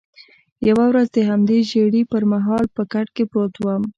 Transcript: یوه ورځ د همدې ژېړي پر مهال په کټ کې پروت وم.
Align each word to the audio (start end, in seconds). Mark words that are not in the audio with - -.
یوه 0.69 0.85
ورځ 0.91 1.07
د 1.11 1.17
همدې 1.29 1.59
ژېړي 1.69 2.01
پر 2.11 2.23
مهال 2.33 2.65
په 2.75 2.83
کټ 2.91 3.07
کې 3.15 3.23
پروت 3.31 3.55
وم. 3.59 3.83